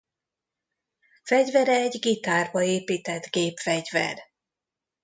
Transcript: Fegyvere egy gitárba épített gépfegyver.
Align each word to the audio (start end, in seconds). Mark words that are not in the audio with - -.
Fegyvere 1.23 1.73
egy 1.75 1.99
gitárba 1.99 2.61
épített 2.61 3.25
gépfegyver. 3.31 4.19